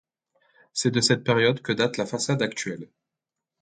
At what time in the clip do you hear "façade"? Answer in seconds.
2.07-2.41